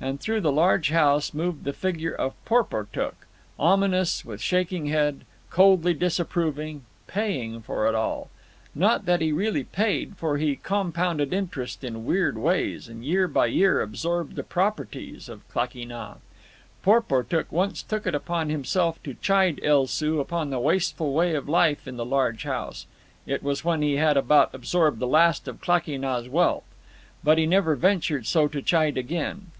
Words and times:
And 0.00 0.20
through 0.20 0.42
the 0.42 0.52
large 0.52 0.90
house 0.90 1.34
moved 1.34 1.64
the 1.64 1.72
figure 1.72 2.14
of 2.14 2.32
Porportuk, 2.44 3.26
ominous, 3.58 4.24
with 4.24 4.40
shaking 4.40 4.86
head, 4.86 5.22
coldly 5.50 5.92
disapproving, 5.92 6.84
paying 7.08 7.60
for 7.62 7.88
it 7.88 7.96
all. 7.96 8.30
Not 8.76 9.06
that 9.06 9.20
he 9.20 9.32
really 9.32 9.64
paid, 9.64 10.16
for 10.16 10.38
he 10.38 10.54
compounded 10.54 11.32
interest 11.32 11.82
in 11.82 12.04
weird 12.06 12.38
ways, 12.38 12.86
and 12.88 13.04
year 13.04 13.26
by 13.26 13.46
year 13.46 13.82
absorbed 13.82 14.36
the 14.36 14.44
properties 14.44 15.28
of 15.28 15.40
Klakee 15.48 15.84
Nah. 15.84 16.18
Porportuk 16.84 17.50
once 17.50 17.82
took 17.82 18.06
it 18.06 18.14
upon 18.14 18.50
himself 18.50 19.02
to 19.02 19.14
chide 19.14 19.58
El 19.64 19.88
Soo 19.88 20.20
upon 20.20 20.50
the 20.50 20.60
wasteful 20.60 21.12
way 21.12 21.34
of 21.34 21.48
life 21.48 21.88
in 21.88 21.96
the 21.96 22.06
large 22.06 22.44
house—it 22.44 23.42
was 23.42 23.64
when 23.64 23.82
he 23.82 23.96
had 23.96 24.16
about 24.16 24.54
absorbed 24.54 25.00
the 25.00 25.08
last 25.08 25.48
of 25.48 25.60
Klakee 25.60 25.98
Nah's 25.98 26.28
wealth—but 26.28 27.36
he 27.36 27.46
never 27.46 27.74
ventured 27.74 28.26
so 28.26 28.46
to 28.46 28.62
chide 28.62 28.96
again. 28.96 29.50